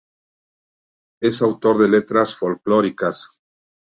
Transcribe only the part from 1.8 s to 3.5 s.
letras folclóricas.